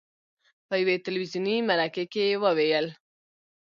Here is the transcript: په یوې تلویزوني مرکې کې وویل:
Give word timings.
په 0.67 0.75
یوې 0.81 0.95
تلویزوني 1.05 1.57
مرکې 1.69 2.05
کې 2.13 2.25
وویل: 2.43 2.85